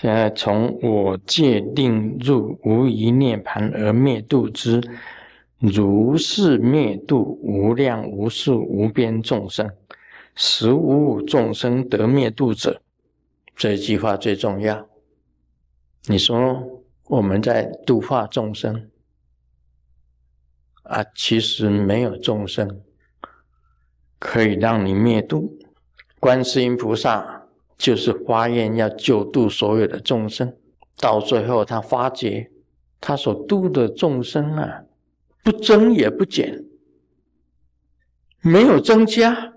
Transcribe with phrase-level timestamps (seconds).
[0.00, 4.80] 现在从我界定入无疑涅盘而灭度之，
[5.58, 9.70] 如是灭度无量无数无边众生，
[10.34, 12.80] 实无众生得灭度者。
[13.54, 14.88] 这句话最重要。
[16.06, 18.88] 你说我们在度化众生
[20.84, 22.80] 啊，其实没有众生
[24.18, 25.58] 可以让你灭度。
[26.18, 27.39] 观世音菩萨
[27.80, 30.54] 就是发愿要救度所有的众生，
[30.98, 32.50] 到最后他发觉
[33.00, 34.84] 他所度的众生啊，
[35.42, 36.62] 不增也不减，
[38.42, 39.54] 没有增加，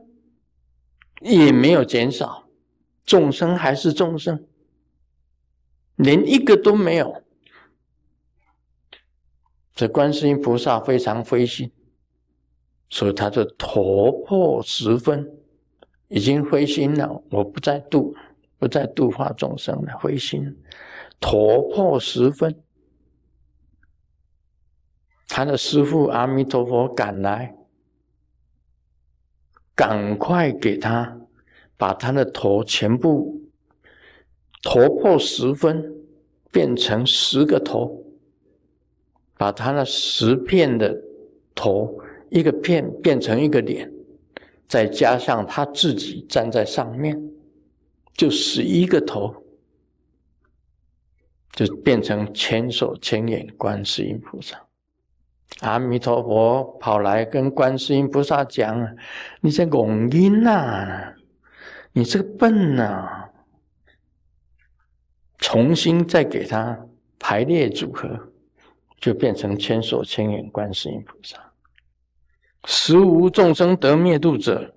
[1.20, 2.48] 也没有减少。
[3.06, 4.48] 众生还是众生，
[5.98, 7.24] 连一个都没有。
[9.76, 11.70] 这观世音菩萨非常灰心，
[12.90, 15.30] 所以他就头破十分，
[16.14, 17.22] 已经灰心了。
[17.32, 18.16] 我不再度，
[18.60, 20.56] 不再度化众生了，灰心，
[21.20, 22.56] 头破十分。
[25.28, 27.56] 他的师父阿弥陀佛赶来，
[29.76, 31.20] 赶快给他。
[31.76, 33.42] 把他的头全部
[34.62, 35.94] 头破十分，
[36.50, 38.06] 变成十个头，
[39.38, 40.96] 把他那十片的
[41.54, 43.92] 头一个片变成一个脸，
[44.68, 47.22] 再加上他自己站在上面，
[48.14, 49.44] 就十一个头，
[51.52, 54.60] 就变成千手千眼观世音菩萨。
[55.60, 58.96] 阿弥陀佛跑来跟观世音菩萨讲
[59.40, 61.14] ：“你这戆音呐！”
[61.96, 63.30] 你这个笨呐！
[65.38, 66.88] 重新再给他
[67.20, 68.34] 排列组合，
[68.98, 71.53] 就变成千手千眼观世音菩萨。
[72.66, 74.74] 实无众生得灭度者，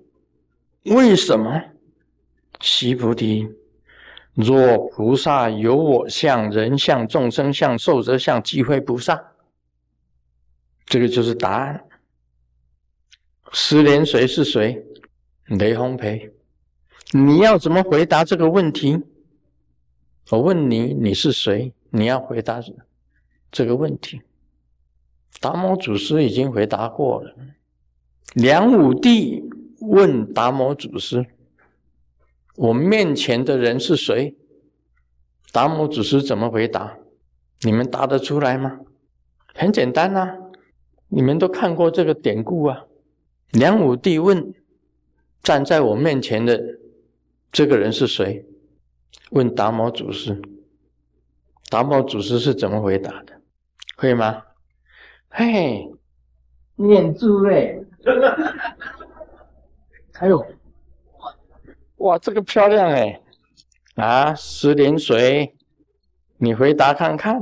[0.83, 1.61] 为什么？
[2.59, 3.47] 悉菩提，
[4.33, 9.33] 若菩萨有我相、人相、众生相、寿者相，即非菩萨。
[10.85, 11.85] 这个就是答案。
[13.51, 14.83] 十连谁是谁？
[15.45, 16.33] 雷洪培。
[17.13, 19.01] 你要怎么回答这个问题？
[20.29, 21.73] 我问你，你是谁？
[21.89, 22.61] 你要回答
[23.51, 24.21] 这个问题。
[25.39, 27.35] 达摩祖师已经回答过了。
[28.35, 29.43] 梁武帝
[29.79, 31.25] 问达摩祖师
[32.55, 34.35] ：“我面前的人是谁？”
[35.51, 36.97] 达摩祖师怎么回答？
[37.61, 38.79] 你们答得出来吗？
[39.55, 40.37] 很简单啊，
[41.07, 42.85] 你们都看过这个典故啊。
[43.51, 44.53] 梁武帝问
[45.41, 46.61] 站在我面前的。
[47.49, 48.45] 这个人是谁？
[49.31, 50.39] 问达摩祖师。
[51.69, 53.41] 达摩祖师是怎么回答的？
[53.95, 54.43] 会吗？
[55.29, 55.89] 嘿，
[56.75, 57.79] 念珠哎！
[60.13, 60.45] 还有，
[61.97, 63.21] 哇，这个漂亮哎！
[63.95, 65.55] 啊，十点水，
[66.37, 67.37] 你回答看看。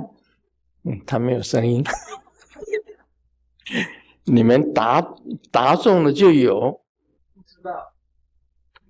[0.84, 1.84] 嗯，他没有声音。
[4.26, 5.02] 你们答
[5.52, 6.82] 答中了就有。
[7.34, 7.94] 不知道。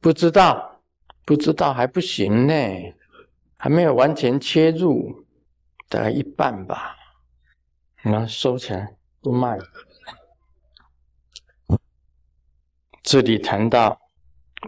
[0.02, 0.72] 不知道。
[1.25, 2.53] 不知道还不行呢，
[3.57, 5.25] 还没有完全切入，
[5.90, 6.96] 大概一半吧。
[8.03, 9.57] 那收起来不卖。
[13.06, 13.96] 这里谈到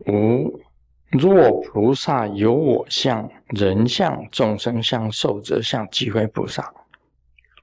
[0.05, 0.61] 无
[1.09, 6.71] 若菩萨有我相、人相、众生相、寿者相，即为菩萨。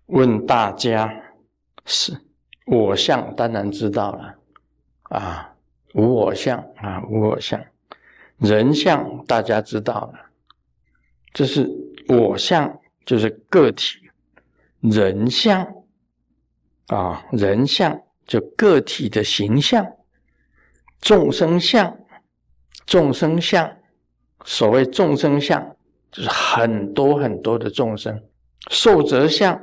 [0.06, 1.14] 问大家
[1.86, 2.20] 是
[2.66, 4.34] 我相，当然知道了
[5.02, 5.54] 啊，
[5.94, 7.64] 无我相啊，无我相。
[8.38, 10.14] 人相大家知道了，
[11.32, 11.70] 这是
[12.08, 14.00] 我相，就是个体；
[14.80, 15.64] 人相
[16.88, 17.96] 啊，人相
[18.26, 19.84] 就个体的形象；
[21.04, 21.94] 众生相，
[22.86, 23.70] 众生相，
[24.46, 25.62] 所谓众生相，
[26.10, 28.14] 就是很多很多的众生；
[28.70, 29.62] 寿则相，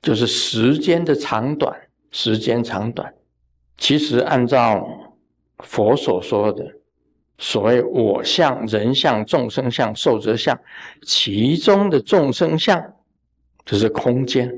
[0.00, 1.76] 就是时间的长短，
[2.12, 3.12] 时间长短。
[3.76, 4.86] 其实按照
[5.58, 6.64] 佛所说的。
[7.38, 10.56] 所谓我相、人相、众生相、寿则相，
[11.04, 12.80] 其中的众生相
[13.64, 14.48] 就是空间，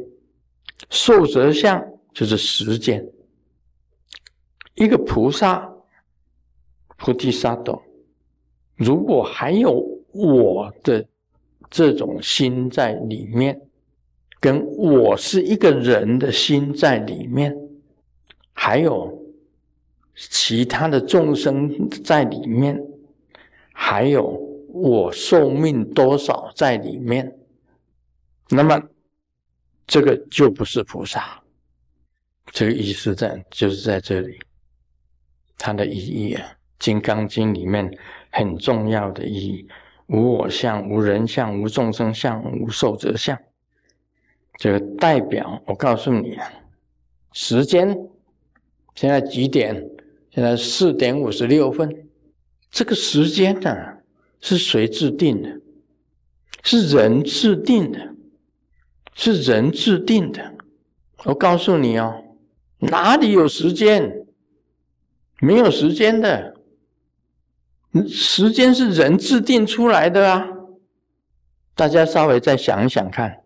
[0.91, 1.83] 寿则相
[2.13, 3.03] 就是时间。
[4.75, 5.67] 一个菩萨、
[6.97, 7.83] 菩提萨埵，
[8.77, 11.07] 如果还有我的
[11.71, 13.61] 这种心在里面，
[14.41, 17.57] 跟我是一个人的心在里面，
[18.53, 19.23] 还有。
[20.17, 22.81] 其他的众生在里面，
[23.73, 24.25] 还有
[24.69, 27.37] 我寿命多少在里面，
[28.49, 28.81] 那么
[29.89, 31.43] 这个就不是菩萨。
[32.53, 34.39] 这个意思在就是在这里，
[35.59, 36.47] 它的意义啊，
[36.79, 37.91] 《金刚经》里面
[38.31, 39.69] 很重要的意义。
[40.07, 43.39] 无我相、无人相、无众生相、无寿者相。
[44.59, 46.39] 这个代表，我告诉你，
[47.33, 47.97] 时间
[48.95, 49.75] 现在几点？
[50.31, 52.09] 现在四点五十六分。
[52.71, 53.75] 这个时间呢，
[54.41, 55.61] 是谁制定的？
[56.63, 58.15] 是人制定的，
[59.15, 60.55] 是人制定的。
[61.25, 62.25] 我告诉你哦，
[62.79, 64.27] 哪里有时间？
[65.41, 66.54] 没有时间的，
[68.09, 70.49] 时间是人制定出来的啊！
[71.77, 73.43] 大家稍微再想一想看，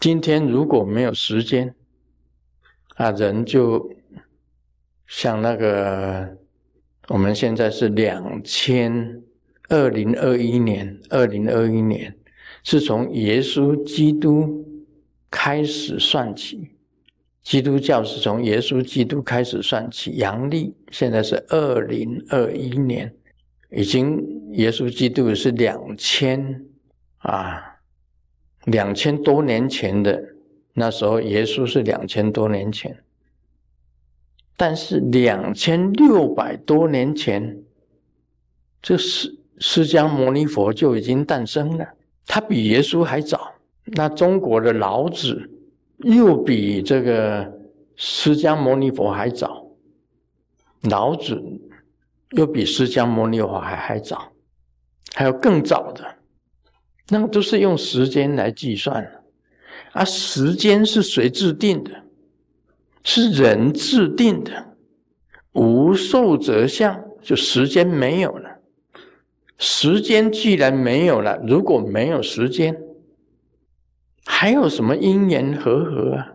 [0.00, 1.74] 今天如果没有时间，
[2.96, 3.90] 啊，人就
[5.06, 6.38] 像那个，
[7.08, 9.22] 我们现在是两千
[9.68, 12.16] 二零二一年，二零二一年
[12.62, 14.64] 是从耶稣基督
[15.30, 16.70] 开始算起。
[17.42, 23.14] 基督教是从耶稣基督开始算起，阳历现在是二零二一年，
[23.74, 26.64] 已经耶稣基督是两千
[27.18, 27.78] 啊，
[28.64, 30.22] 两千多年前的
[30.74, 33.02] 那时候，耶稣是两千多年前，
[34.56, 37.62] 但是两千六百多年前，
[38.80, 41.86] 这释释迦牟尼佛就已经诞生了，
[42.26, 43.54] 他比耶稣还早。
[43.86, 45.50] 那中国的老子。
[45.98, 47.50] 又比这个
[47.94, 49.64] 释迦牟尼佛还早，
[50.82, 51.40] 老子
[52.34, 54.32] 又比释迦牟尼佛还还早，
[55.14, 56.16] 还有更早的，
[57.08, 59.24] 那个都是用时间来计算的，
[59.92, 61.90] 而时间是谁制定的？
[63.02, 64.76] 是人制定的。
[65.52, 68.58] 无受则相，就时间没有了。
[69.58, 72.76] 时间既然没有了，如果没有时间。
[74.26, 76.32] 还有什么因缘和合啊？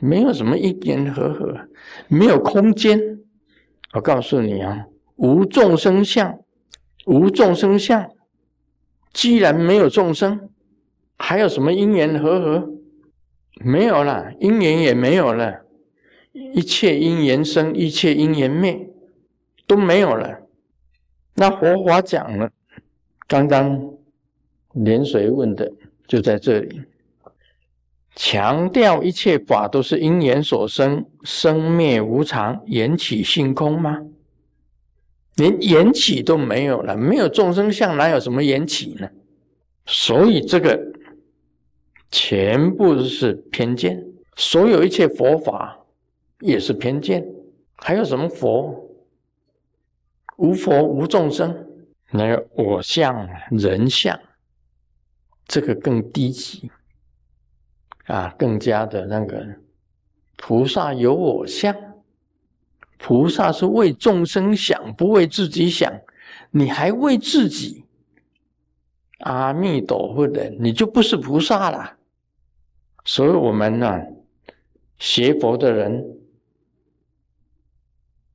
[0.00, 1.68] 没有什么因缘和合，
[2.08, 3.20] 没有空间。
[3.92, 4.86] 我告诉你啊，
[5.20, 6.40] 无众生相，
[7.04, 8.10] 无众生相。
[9.12, 10.48] 既然没有众生，
[11.18, 12.70] 还有什么因缘和合？
[13.62, 15.60] 没有了，因缘也没有了。
[16.32, 18.88] 一切因缘生，一切因缘灭，
[19.66, 20.40] 都没有了。
[21.34, 22.50] 那佛法讲了，
[23.28, 23.78] 刚刚
[24.72, 25.70] 连水问的
[26.06, 26.80] 就在这里。
[28.14, 34.00] 强调一切法都是因缘所生，生灭无常，缘起性空吗？
[35.36, 39.08] 连缘起都没有了，没有众生相，哪有什么缘起呢？
[39.86, 40.78] 所以这个
[42.10, 44.04] 全部是偏见，
[44.36, 45.78] 所有一切佛法
[46.40, 47.26] 也是偏见。
[47.76, 48.88] 还有什么佛？
[50.36, 51.66] 无佛无众生，
[52.10, 54.18] 那个我相人相，
[55.46, 56.70] 这个更低级。
[58.06, 59.46] 啊，更加的那个
[60.36, 61.72] 菩萨有我相，
[63.02, 65.90] 菩萨是为众生想，不为自己想。
[66.50, 67.84] 你还为自己，
[69.20, 71.96] 阿弥陀佛的，你就不是菩萨了。
[73.04, 74.00] 所以，我们呢，
[74.98, 76.18] 学佛的人，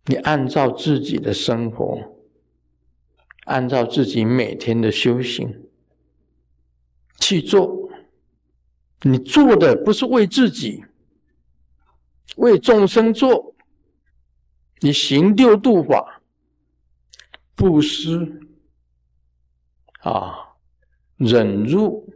[0.06, 2.00] 你按照自己的生活，
[3.44, 5.68] 按照自己每天的修行
[7.20, 7.88] 去做。
[9.02, 10.84] 你做的不是为自己，
[12.38, 13.55] 为众生做。
[14.80, 16.22] 你行六度法，
[17.56, 18.42] 布施
[20.02, 20.56] 啊，
[21.18, 22.14] 忍辱、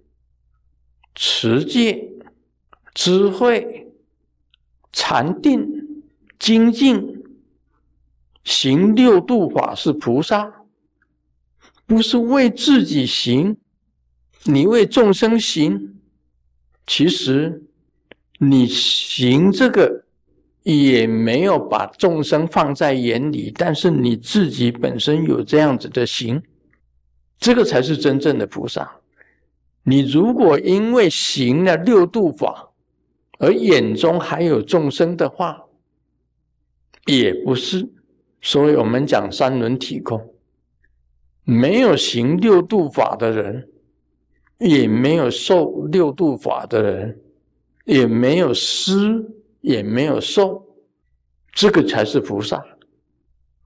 [1.16, 2.12] 持戒、
[2.94, 3.88] 智慧、
[4.92, 6.04] 禅定、
[6.38, 7.24] 精进，
[8.44, 10.66] 行六度法是菩萨，
[11.86, 13.58] 不是为自己行，
[14.44, 15.96] 你为众生行。
[16.86, 17.64] 其实，
[18.40, 20.06] 你行这个
[20.64, 26.42] 也没有把众生放在眼里，但是你自己本身有这样子的行，
[27.38, 29.00] 这个才是真正的菩萨。
[29.84, 32.72] 你如果因为行了六度法，
[33.40, 35.66] 而眼中还有众生的话，
[37.06, 37.90] 也不是。
[38.42, 40.34] 所以我们讲三轮体空，
[41.44, 43.68] 没有行六度法的人。
[44.60, 47.18] 也没有受六度法的人，
[47.86, 49.26] 也没有施，
[49.62, 50.66] 也没有受，
[51.54, 52.64] 这个才是菩萨。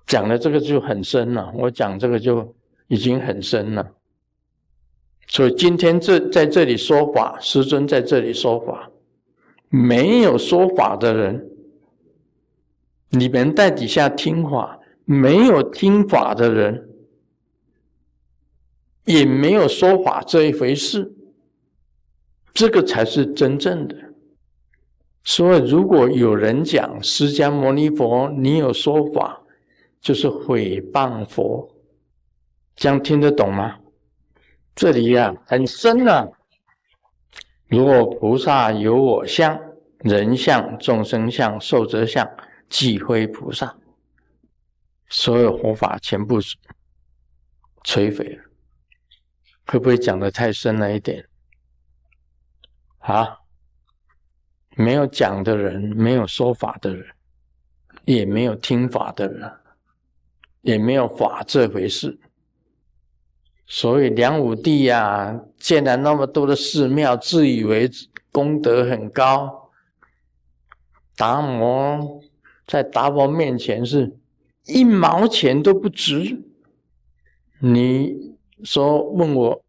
[0.06, 2.56] 讲的这个就很深了，我讲这个就
[2.88, 3.92] 已经很深了。
[5.28, 8.92] 所以今天这在这里说法，师尊在这里说法，
[9.70, 11.50] 没有说法的人，
[13.10, 16.90] 你们在底下听法，没有听法的人。
[19.06, 21.14] 也没有说法这一回事，
[22.54, 24.13] 这个才是真正的。
[25.24, 29.42] 所以，如果有人讲释迦牟尼佛你有说法，
[30.02, 31.74] 就是毁谤佛，
[32.76, 33.80] 这样听得懂吗？
[34.76, 36.28] 这里呀很深啊。
[37.68, 39.60] 若菩萨有我相、
[40.00, 42.30] 人相、众生相、寿者相，
[42.70, 43.76] 即非菩萨。
[45.10, 46.42] 所有佛法全部
[47.84, 48.44] 摧毁了，
[49.68, 51.26] 会不会讲的太深了一点？
[53.00, 53.38] 啊，
[54.76, 57.06] 没有讲的人，没有说法的人，
[58.06, 59.52] 也没有听法的人，
[60.62, 62.20] 也没有法这回事。
[63.66, 67.90] 所以梁武帝呀，建了那么多的寺庙，自以为
[68.32, 69.72] 功德很高。
[71.16, 72.22] 达摩
[72.66, 74.18] 在达摩面前是
[74.66, 76.42] 一毛钱都不值。
[77.60, 79.64] 你说问我？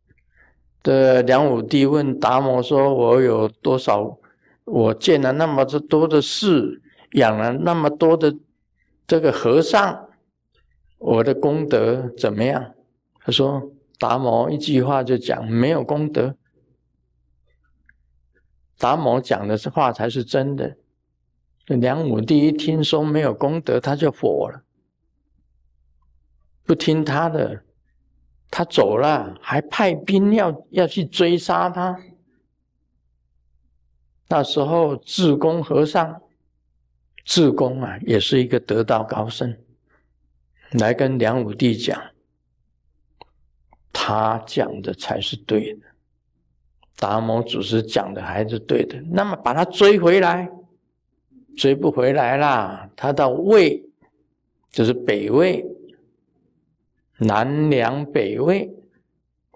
[0.82, 4.18] 的梁武帝问达摩说：“我有多少？
[4.64, 8.34] 我见了那么多的事，养了那么多的
[9.06, 10.08] 这个和尚，
[10.98, 12.74] 我的功德怎么样？”
[13.24, 16.36] 他说：“达摩一句话就讲没有功德。”
[18.76, 20.76] 达摩讲的这话才是真的。
[21.66, 24.62] 梁武帝一听说没有功德，他就火了，
[26.64, 27.62] 不听他的。
[28.50, 31.98] 他走了，还派兵要要去追杀他。
[34.28, 36.20] 那时候，智公和尚，
[37.24, 39.56] 智公啊，也是一个得道高僧，
[40.72, 42.02] 来跟梁武帝讲，
[43.92, 45.86] 他讲的才是对的，
[46.96, 49.00] 达摩祖师讲的还是对的。
[49.02, 50.50] 那么把他追回来，
[51.56, 52.90] 追不回来啦。
[52.96, 53.84] 他到魏，
[54.70, 55.64] 就是北魏。
[57.16, 58.68] 南梁北魏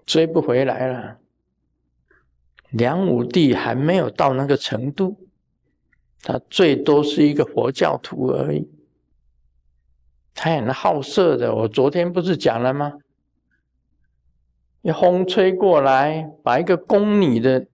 [0.05, 1.18] 追不回来了，
[2.71, 5.27] 梁武帝还没有到那个程度，
[6.21, 8.69] 他最多是一个佛教徒而已。
[10.33, 12.93] 他很好色的，我昨天不是讲了吗？
[14.81, 17.67] 一风吹过来，把一个宫女的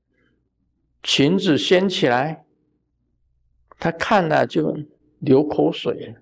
[1.03, 2.45] 裙子掀起来，
[3.77, 4.75] 他看了就
[5.19, 6.15] 流口水，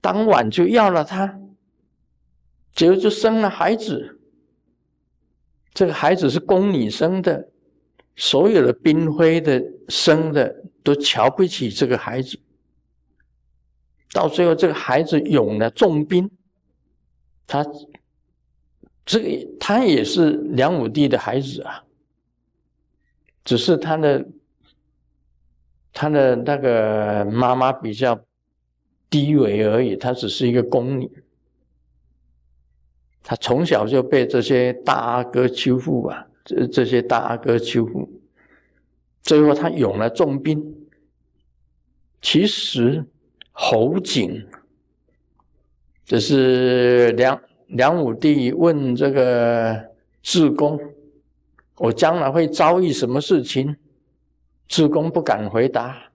[0.00, 1.40] 当晚就要了她。
[2.72, 4.20] 结果就生了孩子，
[5.72, 7.48] 这个孩子是宫女生的，
[8.16, 12.38] 所有的嫔妃的生的都瞧不起这个孩子，
[14.12, 16.30] 到最后这个孩子拥了重兵，
[17.46, 17.64] 他
[19.04, 19.28] 这个
[19.58, 21.84] 他也是梁武帝的孩子啊，
[23.44, 24.26] 只是他的
[25.92, 28.24] 他的那个妈妈比较
[29.10, 31.10] 低微而已，他只是一个宫女。
[33.26, 38.08] 他从小就被这些大阿哥欺负啊，这这些大阿哥欺负，
[39.22, 40.86] 最后他拥了重兵。
[42.20, 43.04] 其实
[43.52, 44.46] 侯景，
[46.04, 49.90] 这是梁梁武帝问这个
[50.22, 50.78] 智公
[51.78, 53.76] ：“我将来会遭遇什么事情？”
[54.68, 56.12] 智公不敢回答，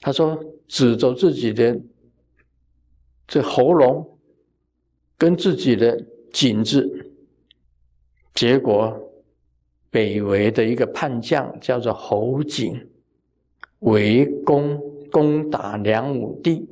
[0.00, 1.80] 他说：“指着自己的
[3.26, 4.18] 这喉咙，
[5.18, 6.04] 跟自己的。”
[6.34, 7.12] 颈子，
[8.34, 9.03] 结果
[9.94, 12.84] 北魏的一个叛将叫做侯景，
[13.78, 14.76] 围攻
[15.12, 16.68] 攻打梁武帝。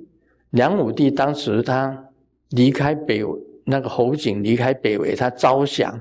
[0.51, 2.09] 梁武帝当时他
[2.51, 3.23] 离开北
[3.63, 6.01] 那个侯景离开北魏，他招降，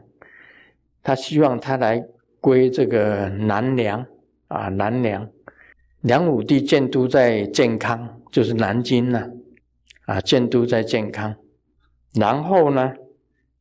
[1.04, 2.04] 他希望他来
[2.40, 4.04] 归这个南梁
[4.48, 5.30] 啊南梁。
[6.02, 9.30] 梁武帝建都在建康，就是南京呢，
[10.08, 11.36] 啊建都在建康，
[12.16, 12.92] 然后呢？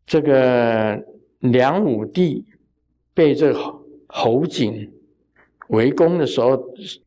[0.07, 0.99] 这个
[1.40, 2.45] 梁武帝
[3.14, 3.55] 被这
[4.07, 4.90] 侯景
[5.69, 6.62] 围攻的时候，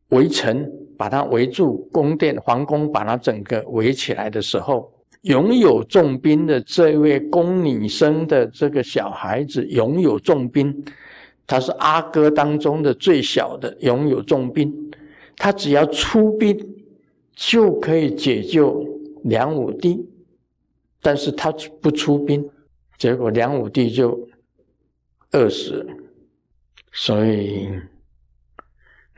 [0.08, 4.90] 围城把他围住，宫殿皇宫把他整个围起来的时候，
[5.22, 10.84] 拥有重兵的这位宫女生的这个小孩子拥有重兵，
[11.46, 14.72] 他是阿哥当中的最小的，拥有重兵，
[15.36, 16.58] 他只要出兵
[17.34, 18.86] 就可以解救
[19.24, 20.06] 梁武帝，
[21.02, 22.48] 但是他不出兵。
[22.96, 24.28] 结果梁武帝就
[25.34, 25.84] 饿死，
[26.92, 27.68] 所以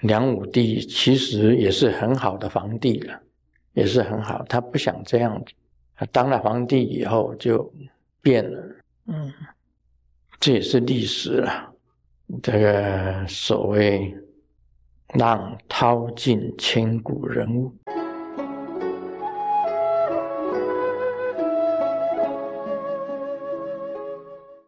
[0.00, 3.20] 梁武帝其实也是很好的皇帝了，
[3.74, 4.42] 也是很好。
[4.48, 5.52] 他不想这样子，
[5.94, 7.70] 他当了皇帝以后就
[8.22, 8.76] 变了。
[9.08, 9.30] 嗯，
[10.40, 11.74] 这也是历史了。
[12.42, 14.16] 这个所谓
[15.16, 17.74] 浪淘尽千古人物。